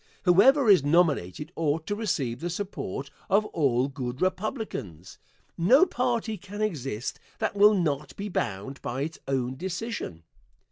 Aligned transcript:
Whoever 0.23 0.67
is 0.67 0.83
nominated 0.83 1.51
ought 1.55 1.85
to 1.85 1.93
receive 1.93 2.39
the 2.39 2.49
support 2.49 3.11
of 3.29 3.45
all 3.53 3.87
good 3.87 4.19
Republicans. 4.19 5.19
No 5.59 5.85
party 5.85 6.39
can 6.39 6.59
exist 6.59 7.19
that 7.37 7.55
will 7.55 7.75
not 7.75 8.15
be 8.15 8.27
bound 8.27 8.81
by 8.81 9.01
its 9.03 9.19
own 9.27 9.57
decision. 9.57 10.23